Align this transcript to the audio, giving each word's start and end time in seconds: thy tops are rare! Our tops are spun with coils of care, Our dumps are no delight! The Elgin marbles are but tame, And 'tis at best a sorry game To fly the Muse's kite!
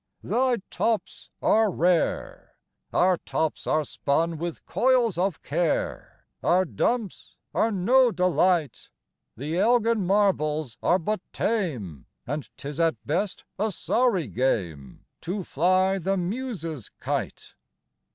thy 0.23 0.57
tops 0.71 1.29
are 1.43 1.69
rare! 1.69 2.55
Our 2.91 3.17
tops 3.17 3.67
are 3.67 3.85
spun 3.85 4.39
with 4.39 4.65
coils 4.65 5.15
of 5.19 5.43
care, 5.43 6.25
Our 6.41 6.65
dumps 6.65 7.35
are 7.53 7.71
no 7.71 8.11
delight! 8.11 8.89
The 9.37 9.59
Elgin 9.59 10.03
marbles 10.07 10.79
are 10.81 10.97
but 10.97 11.21
tame, 11.31 12.07
And 12.25 12.49
'tis 12.57 12.79
at 12.79 12.95
best 13.05 13.43
a 13.59 13.71
sorry 13.71 14.25
game 14.27 15.05
To 15.21 15.43
fly 15.43 15.99
the 15.99 16.17
Muse's 16.17 16.89
kite! 16.99 17.53